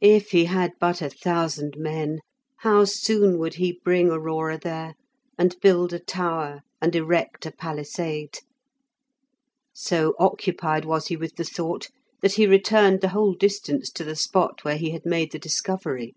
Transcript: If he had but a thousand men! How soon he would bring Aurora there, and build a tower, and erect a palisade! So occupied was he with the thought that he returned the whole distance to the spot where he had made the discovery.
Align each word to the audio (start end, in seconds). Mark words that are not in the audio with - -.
If 0.00 0.30
he 0.30 0.44
had 0.44 0.74
but 0.78 1.02
a 1.02 1.10
thousand 1.10 1.74
men! 1.76 2.20
How 2.58 2.84
soon 2.84 3.32
he 3.50 3.72
would 3.74 3.82
bring 3.82 4.10
Aurora 4.10 4.58
there, 4.60 4.94
and 5.36 5.58
build 5.60 5.92
a 5.92 5.98
tower, 5.98 6.60
and 6.80 6.94
erect 6.94 7.46
a 7.46 7.50
palisade! 7.50 8.38
So 9.72 10.14
occupied 10.20 10.84
was 10.84 11.08
he 11.08 11.16
with 11.16 11.34
the 11.34 11.42
thought 11.42 11.88
that 12.22 12.34
he 12.34 12.46
returned 12.46 13.00
the 13.00 13.08
whole 13.08 13.34
distance 13.34 13.90
to 13.94 14.04
the 14.04 14.14
spot 14.14 14.62
where 14.64 14.76
he 14.76 14.90
had 14.92 15.04
made 15.04 15.32
the 15.32 15.38
discovery. 15.40 16.14